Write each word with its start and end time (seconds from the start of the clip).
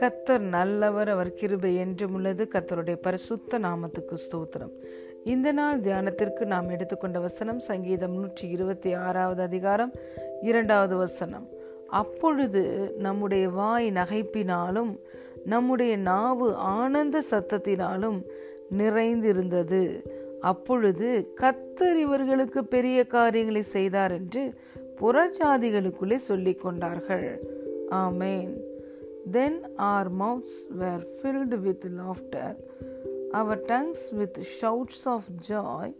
கத்தர் 0.00 0.38
நல்லவர் 0.38 1.08
அவர் 1.08 1.34
கிருபை 1.34 1.76
என்றும் 1.76 2.14
உள்ளது. 2.14 2.48
கத்தருடைய 2.52 2.96
பரிசுத்த 3.00 3.58
நாமத்துக்கு 3.58 4.14
ஸ்தோத்திரம். 4.14 4.72
இந்த 5.24 5.52
நாள் 5.52 5.80
தியானத்திற்கு 5.80 6.44
நாம் 6.44 6.68
எடுத்துக்கொண்ட 6.68 7.18
வசனம் 7.18 7.58
சங்கீதம் 7.58 8.12
நூற்றி 8.12 8.48
இருபத்தி 8.48 8.92
ஆறாவது 8.92 9.42
அதிகாரம் 9.42 9.92
இரண்டாவது 10.42 10.96
வசனம். 10.96 11.48
அப்பொழுது 11.86 12.94
நம்முடைய 12.98 13.48
வாய் 13.48 13.90
நகைப்பினாலும் 13.90 14.98
நம்முடைய 15.44 15.96
நாவு 15.96 16.54
ஆனந்த 16.54 17.22
சத்தத்தினாலும் 17.30 18.22
நிறைந்திருந்தது. 18.70 20.12
அப்பொழுது 20.40 21.34
கத்தர் 21.40 21.94
இவர்களுக்கு 21.94 22.64
பெரிய 22.64 23.04
காரியங்களை 23.04 23.62
செய்தார் 23.62 24.12
என்று 24.12 24.54
புறஜாதிகளுக்குள்ளே 25.00 26.18
சொல்லிக் 26.28 26.62
கொண்டார்கள் 26.62 27.28
amen 28.02 28.52
then 29.32 29.58
our 29.90 30.10
mouths 30.20 30.58
were 30.80 31.04
filled 31.14 31.58
with 31.58 31.86
laughter 32.00 32.56
our 33.32 33.62
tongues 33.64 34.04
with 34.12 34.38
shouts 34.60 35.04
of 35.08 35.30
joy 35.48 35.92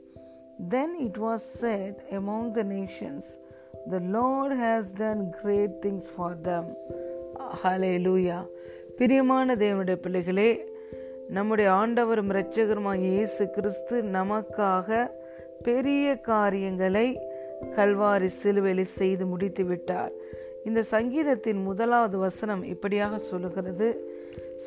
then 0.68 0.94
it 0.98 1.18
was 1.18 1.46
said 1.62 1.98
among 2.10 2.50
the 2.50 2.64
nations 2.74 3.30
the 3.90 4.00
lord 4.10 4.54
has 4.58 4.92
done 4.98 5.24
great 5.40 5.76
things 5.86 6.10
for 6.14 6.38
them 6.40 6.70
hallelujah 7.98 8.38
பிரியமான 8.96 9.56
தேவனுடைய 9.56 9.98
பிள்ளைகளே 10.00 10.50
நம்முடைய 11.30 11.68
ஆண்டவரும் 11.72 12.30
இரட்சகருமாகிய 12.32 13.12
இயேசு 13.12 13.44
கிறிஸ்து 13.50 13.96
நமக்காக 14.16 14.88
பெரிய 15.62 16.06
காரியங்களை 16.22 17.06
கல்வாரி 17.62 18.26
சிலுவையில் 18.26 18.84
செய்து 18.84 19.26
முடித்து 19.26 19.64
விட்டார். 19.64 20.12
இந்த 20.64 20.82
சங்கீதத்தின் 20.82 21.62
முதலாவது 21.62 22.18
வசனம் 22.18 22.62
இப்படியாக 22.62 23.18
சொல்லுகிறது. 23.18 24.12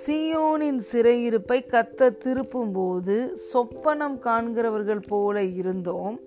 சியோனின் 0.05 0.80
சிறையிருப்பை 0.91 1.65
கத்த 1.67 2.09
திருப்பும் 2.25 2.73
போது 2.73 3.38
சொப்பனம் 3.53 4.19
காண்கிறவர்கள் 4.19 5.08
போல 5.08 5.43
இருந்தோம். 5.43 6.19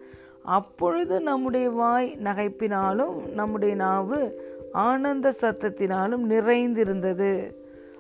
அப்பொழுது 0.43 1.21
நம்முடைய 1.21 1.71
வாய் 1.71 2.19
நகைப்பினாலும் 2.25 3.33
நம்முடைய 3.33 3.75
நாவு 3.75 4.49
ஆனந்த 4.73 5.33
சத்தத்தினாலும் 5.41 6.25
நிறைந்திருந்தது. 6.25 7.59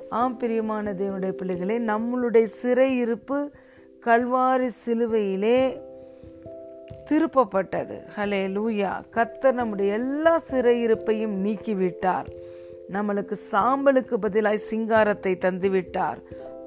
ஆம் 0.08 0.36
பிரியமான 0.36 0.92
தேவனுடைய 0.92 1.30
பிள்ளைகளே 1.30 1.78
நம்மளுடைய 1.78 2.46
சிறையிருப்பு 2.62 3.50
கல்வாரி 4.04 4.68
சிலுவையிலே 4.86 5.80
திருப்பப்பட்டது. 7.10 7.96
ஹலே 8.16 8.42
லூயா 8.56 8.92
கத்தர் 9.14 9.52
நம்முடைய 9.52 9.92
எல்லா 9.92 10.40
சிறையிருப்பையும் 10.50 11.36
நீக்கிவிட்டார். 11.44 12.28
நம்மளுக்கு 12.92 13.36
சாம்பலுக்கு 13.52 14.16
பதிலாய் 14.22 14.66
சிங்காரத்தை 14.70 15.32
தந்துவிட்டார். 15.46 16.20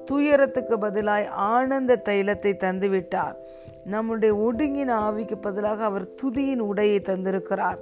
துயரத்துக்கு 0.04 0.76
பதிலாய் 0.76 1.26
ஆனந்த 1.28 2.02
தைலத்தை 2.04 2.52
தந்துவிட்டார். 2.64 3.36
நம்முடைய 3.84 4.34
ஒடுங்கின 4.34 4.90
ஆவிக்கு 5.06 5.36
பதிலாக 5.40 5.84
அவர் 5.84 6.06
துதியின் 6.22 6.62
உடையை 6.70 6.98
தந்திருக்கிறார். 7.10 7.78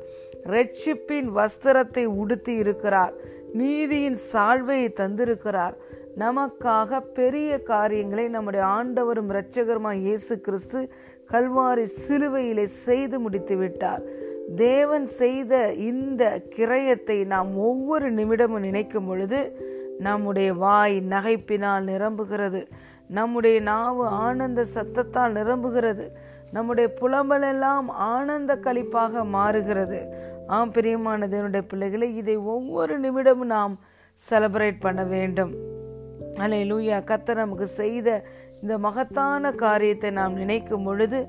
ரெட்சிப்பின் 0.47 1.29
வஸ்திரத்தை 1.39 2.05
உடுத்தி 2.05 2.55
இருக்கிறார். 2.55 3.13
நீதியின் 3.53 4.19
சால்வையை 4.33 4.89
தந்திருக்கிறார். 5.01 5.75
நமக்காக 6.19 7.01
பெரிய 7.01 7.63
காரியங்களை 7.63 8.29
நம்முடைய 8.29 8.67
ஆண்டவரும் 8.67 9.31
இரட்சகருமா 9.33 9.93
இயேசு 9.93 10.41
கிறிஸ்து 10.41 10.81
கல்வாரி 11.33 11.87
சிலுவையிலே 12.03 12.65
செய்து 12.65 13.19
முடித்து 13.19 13.57
விட்டார். 13.57 14.03
தேவன் 14.57 15.07
செய்த 15.07 15.73
இந்த 15.73 16.43
கிரயத்தை 16.57 17.27
நாம் 17.27 17.57
ஒவ்வொரு 17.57 18.13
நிமிடமும் 18.13 18.67
நினைக்கும் 18.69 19.07
பொழுது 19.07 19.41
நம்முடைய 19.99 20.55
வாய் 20.55 20.97
நகைப்பினால் 21.11 21.89
நிரம்புகிறது. 21.89 22.61
நம்முடைய 23.09 23.61
நாவு 23.61 24.07
ஆனந்த 24.07 24.65
சத்தத்தால் 24.75 25.37
நிரம்புகிறது. 25.39 26.07
நம்முடைய 26.53 26.93
புலம்பல் 27.01 27.49
எல்லாம் 27.49 27.89
ஆனந்த 27.89 28.59
கழிப்பாக 28.63 29.25
மாறுகிறது. 29.25 30.01
ஆம் 30.47 30.71
பிரியமான 30.71 31.27
தேவனுடைய 31.27 31.63
பிள்ளைகளை 31.69 32.17
இதை 32.17 32.37
ஒவ்வொரு 32.37 33.01
நிமிடமும் 33.01 33.53
நாம் 33.57 33.79
செலிப்ரேட் 34.31 34.81
பண்ண 34.81 35.05
வேண்டும். 35.05 35.53
அலை 36.37 36.73
லூயா 36.73 36.99
கத்த 37.05 37.35
நமக்கு 37.35 37.67
செய்த 37.67 38.25
இந்த 38.63 38.75
மகத்தான 38.87 39.53
காரியத்தை 39.65 40.11
நாம் 40.21 40.35
நினைக்கும் 40.43 40.85
பொழுது 40.89 41.21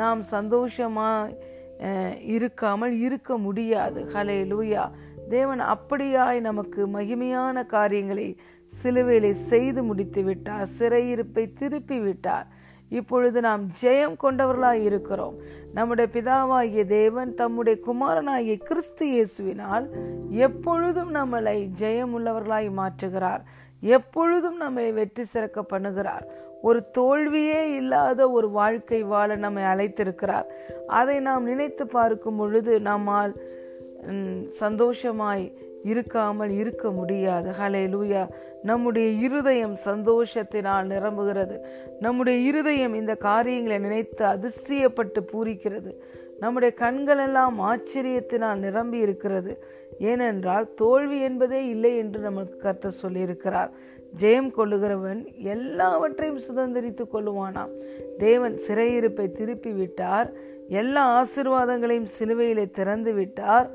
நாம் 0.00 0.20
சந்தோஷமாக 0.34 1.46
இருக்காமல் 2.36 2.94
இருக்க 3.06 3.30
முடியாது. 3.46 4.00
ஹலே 4.14 4.38
லூயா 4.52 4.84
தேவன் 5.34 5.62
அப்படியாய் 5.74 6.38
நமக்கு 6.46 6.80
மகிமையான 6.94 7.66
காரியங்களை 7.74 8.28
சிலுவையிலே 8.72 9.32
செய்து 9.50 9.80
முடித்து 9.88 10.22
விட்டார். 10.28 10.66
சிறையிருப்பை 10.78 11.44
திருப்பி 11.60 11.98
விட்டார். 12.06 12.48
இப்பொழுது 12.98 13.38
நாம் 13.46 13.64
ஜெயம் 13.80 14.16
கொண்டவர்களாய் 14.24 14.82
இருக்கிறோம். 14.88 15.36
நம்முடைய 15.76 16.08
பிதாவாகிய 16.14 16.82
தேவன் 16.98 17.30
தம்முடைய 17.40 17.76
குமாரனாகிய 17.86 18.54
கிறிஸ்து 18.68 19.06
இயேசுவினால் 19.14 19.86
எப்பொழுதும் 20.46 21.12
நம்மளை 21.18 21.56
ஜெயம் 21.82 22.14
உள்ளவர்களாய் 22.18 22.70
மாற்றுகிறார். 22.80 23.42
எப்பொழுதும் 23.82 24.56
நம்மை 24.56 24.86
வெற்றி 24.92 25.24
சிறக்க 25.24 25.60
பண்ணுகிறார். 25.72 26.26
ஒரு 26.62 26.80
தோல்வியே 26.90 27.60
இல்லாத 27.74 28.20
ஒரு 28.30 28.48
வாழ்க்கை 28.50 29.00
வாழ 29.02 29.36
நம்மை 29.36 29.64
அழைத்திருக்கிறார். 29.64 30.48
அதை 30.86 31.16
நாம் 31.20 31.44
நினைத்து 31.44 31.86
பார்க்கும் 31.86 32.36
பொழுது 32.36 32.80
நம்மால் 32.80 33.34
சந்தோஷமாய் 34.62 35.46
இருக்காமல் 35.90 36.52
இருக்க 36.62 36.90
முடியாது. 36.90 37.48
ஹலே 37.60 37.82
லூயா 37.94 38.22
நம்முடைய 38.62 39.08
இருதயம் 39.26 39.76
சந்தோஷத்தினால் 39.84 40.90
நிரம்புகிறது. 40.92 41.56
நம்முடைய 42.00 42.38
இருதயம் 42.48 42.94
இந்த 42.94 43.14
காரியங்களை 43.14 43.78
நினைத்து 43.78 44.24
அதிசயப்பட்டு 44.34 45.20
பூரிக்கிறது. 45.32 45.92
நம்முடைய 46.40 46.74
கண்கள் 46.74 47.18
எல்லாம் 47.18 47.56
ஆச்சரியத்தினால் 47.60 48.62
நிரம்பி 48.64 48.98
இருக்கிறது. 48.98 49.52
ஏனென்றால் 49.98 50.74
தோல்வி 50.74 51.20
என்பதே 51.20 51.66
இல்லை 51.66 51.96
என்று 51.96 52.20
நமக்கு 52.20 52.56
கத்த 52.62 52.90
சொல்லியிருக்கிறார். 53.02 53.70
ஜெயம் 54.20 54.50
கொள்ளுகிறவன் 54.58 55.20
எல்லாவற்றையும் 55.42 56.38
சுதந்திரித்து 56.38 57.04
கொள்ளுவானாம். 57.12 57.72
தேவன் 58.18 58.56
சிறையிருப்பை 58.66 59.32
திருப்பி 59.32 59.72
விட்டார் 59.72 60.30
எல்லா 60.68 61.04
ஆசிர்வாதங்களையும் 61.18 62.12
சிலுவையிலே 62.18 62.70
திறந்து 62.70 63.12
விட்டார் 63.12 63.68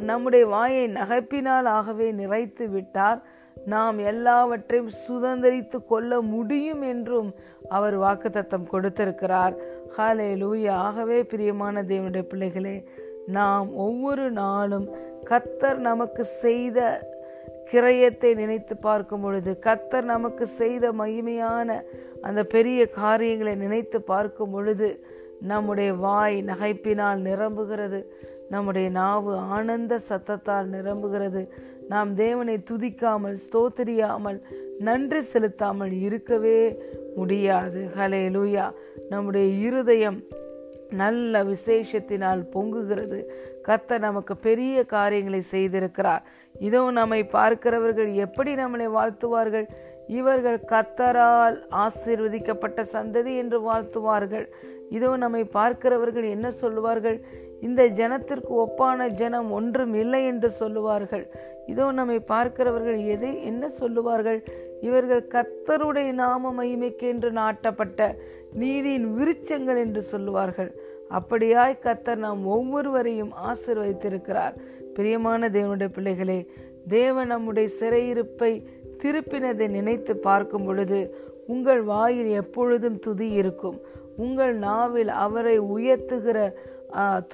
நம்முடைய 0.00 0.46
வாயை 0.46 0.84
நகைப்பினால் 0.88 1.68
ஆகவே 1.76 2.12
நிறைத்து 2.12 2.68
விட்டார் 2.70 3.20
நாம் 3.66 3.98
எல்லாவற்றையும் 3.98 4.90
சுதந்திரித்து 5.08 5.84
கொள்ள 5.84 6.20
முடியும் 6.20 6.82
என்றும் 6.82 7.34
அவர் 7.68 7.98
வாக்குத்தத்தம் 7.98 8.66
கொடுத்திருக்கிறார். 8.66 9.54
ஹாலே 9.96 10.36
லூயா 10.36 10.70
ஆகவே 10.70 11.22
பிரியமான 11.22 11.82
தேவனுடைய 11.82 12.22
பிள்ளைகளே 12.22 12.84
நாம் 13.26 13.74
ஒவ்வொரு 13.74 14.30
நாளும் 14.30 14.88
கத்தர் 15.30 15.76
நமக்கு 15.76 16.24
செய்த 16.24 17.08
கிரயத்தை 17.72 18.34
நினைத்து 18.34 18.76
பார்க்கும் 18.76 19.20
பொழுது 19.20 19.58
கத்தர் 19.60 20.04
நமக்கு 20.04 20.46
செய்த 20.46 20.92
மகிமையான 20.92 21.82
அந்த 22.22 22.42
பெரிய 22.42 22.88
காரியங்களை 22.88 23.54
நினைத்து 23.54 24.02
பார்க்கும் 24.02 24.50
பொழுது 24.50 25.04
நம்முடைய 25.40 25.94
வாய் 25.94 26.42
நகைப்பினால் 26.42 27.20
நிரம்புகிறது 27.20 28.06
நம்முடைய 28.48 28.90
நாவு 28.90 29.36
ஆனந்த 29.36 30.00
சத்தத்தால் 30.08 30.68
நிரம்புகிறது 30.68 31.48
நாம் 31.92 32.10
தேவனை 32.22 32.56
துதிக்காமல் 32.70 33.36
ஸ்தோத்திரியாமல் 33.44 34.38
நன்றி 34.88 35.20
செலுத்தாமல் 35.32 35.94
இருக்கவே 36.06 36.58
முடியாது. 37.18 37.80
ஹலே 37.96 38.24
லூயா 38.36 38.66
நம்முடைய 39.12 39.46
இருதயம் 39.66 40.18
நல்ல 41.00 41.42
விசேஷத்தினால் 41.50 42.42
பொங்குகிறது. 42.54 43.18
கத்த 43.66 43.98
நமக்கு 44.06 44.34
பெரிய 44.46 44.76
காரியங்களை 44.94 45.40
செய்திருக்கிறார். 45.54 46.24
இதோ 46.68 46.82
நம்மை 46.98 47.20
பார்க்கிறவர்கள் 47.36 48.10
எப்படி 48.26 48.52
நம்மளை 48.62 48.88
வாழ்த்துவார்கள்? 48.98 49.66
இவர்கள் 50.18 50.58
கத்தரால் 50.72 51.56
ஆசீர்வதிக்கப்பட்ட 51.84 52.80
சந்ததி 52.94 53.32
என்று 53.42 53.58
வாழ்த்துவார்கள். 53.68 54.46
இதோ 54.96 55.10
நம்மை 55.22 55.42
பார்க்கிறவர்கள் 55.56 56.26
என்ன 56.36 56.46
சொல்லுவார்கள்? 56.62 57.18
இந்த 57.66 57.82
ஜனத்திற்கு 57.98 58.52
ஒப்பான 58.64 59.06
ஜனம் 59.20 59.50
ஒன்றும் 59.58 59.94
இல்லை 60.02 60.20
என்று 60.30 60.48
சொல்லுவார்கள். 60.60 61.24
இதோ 61.72 61.84
நம்மை 61.98 62.18
பார்க்கிறவர்கள் 62.32 62.98
எதை 63.14 63.32
என்ன 63.50 63.68
சொல்லுவார்கள்? 63.80 64.40
இவர்கள் 64.86 65.22
கத்தருடைய 65.34 66.10
நாம 66.22 66.52
மகிமைக்கென்று 66.58 67.30
நாட்டப்பட்ட 67.40 68.00
நீதியின் 68.62 69.08
விருச்சங்கள் 69.18 69.80
என்று 69.84 70.02
சொல்லுவார்கள். 70.12 70.70
அப்படியாய் 71.18 71.82
கத்தர் 71.86 72.24
நாம் 72.26 72.42
ஒவ்வொருவரையும் 72.56 73.32
ஆசிர்வதித்திருக்கிறார். 73.50 74.54
பிரியமான 74.96 75.48
தேவனுடைய 75.56 75.90
பிள்ளைகளே 75.96 76.40
தேவன் 76.96 77.32
நம்முடைய 77.34 77.68
சிறையிருப்பை 77.80 78.52
திருப்பினதை 79.02 79.66
நினைத்து 79.78 80.14
பார்க்கும் 80.28 80.66
பொழுது 80.66 81.00
உங்கள் 81.52 81.82
வாயில் 81.92 82.30
எப்பொழுதும் 82.40 82.98
துதி 82.98 83.28
இருக்கும். 83.40 83.78
உங்கள் 84.24 84.54
நாவில் 84.66 85.12
அவரை 85.24 85.56
உயர்த்துகிற 85.74 86.38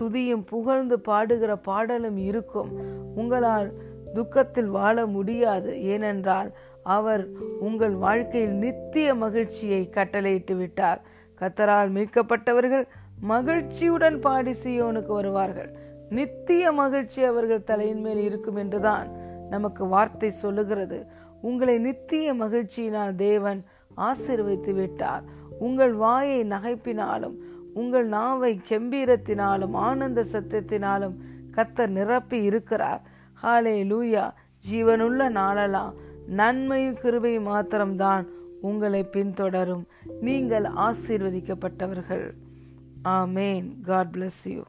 துதியும் 0.01 0.45
புகழ்ந்து 0.45 0.99
பாடுகிற 1.09 1.57
பாடலும் 1.57 2.17
இருக்கும். 2.17 2.71
உங்களால் 3.15 3.73
துக்கத்தில் 4.15 4.69
வாழ 4.69 5.07
முடியாது. 5.07 5.83
ஏனென்றால் 5.83 6.51
அவர் 6.83 7.27
உங்கள் 7.61 7.95
வாழ்க்கையில் 7.95 8.51
நித்திய 8.51 9.15
மகிழ்ச்சியை 9.15 9.91
கட்டளையிட்டு 9.91 10.57
விட்டார். 10.57 11.01
கத்தரால் 11.41 11.91
மீட்கப்பட்டவர்கள் 11.91 12.87
மகிழ்ச்சியுடன் 13.21 14.21
பாடி 14.21 14.55
சியோனுக்கு 14.65 15.07
வருவார்கள். 15.07 15.71
நித்திய 16.09 16.73
மகிழ்ச்சி 16.73 17.23
அவர்கள் 17.23 17.65
தலையின் 17.65 18.01
மேல் 18.01 18.19
இருக்கும் 18.19 18.57
என்றுதான் 18.57 19.09
நமக்கு 19.51 19.87
வார்த்தை 19.87 20.31
சொல்லுகிறது. 20.31 21.07
உங்களை 21.43 21.79
நித்திய 21.79 22.35
மகிழ்ச்சியினால் 22.35 23.15
தேவன் 23.15 23.65
ஆசிர்வதித்து 23.97 24.73
விட்டார். 24.75 25.23
உங்கள் 25.59 25.93
வாயை 25.93 26.45
நகைப்பினாலும் 26.45 27.37
உங்கள் 27.81 28.09
நாவை 28.17 28.53
கெம்பீரத்தினாலும் 28.69 29.75
ஆனந்த 29.87 30.21
சத்தத்தினாலும் 30.33 31.17
கத்தர் 31.57 31.95
நிரப்பி 31.97 32.39
இருக்கிறார். 32.51 33.03
ஹாலே 33.43 33.77
லூயா 33.91 34.25
ஜீவனுள்ள 34.71 35.21
நாளெல்லாம் 35.39 35.95
நன்மையும் 36.39 37.01
கிருபையும் 37.03 37.49
மாத்திரம்தான் 37.51 38.25
உங்களை 38.69 39.01
பின்தொடரும். 39.13 39.85
நீங்கள் 40.21 40.67
ஆசீர்வதிக்கப்பட்டவர்கள். 40.87 42.27
ஆமேன். 43.05 43.67
God 43.83 44.13
bless 44.15 44.45
you 44.45 44.63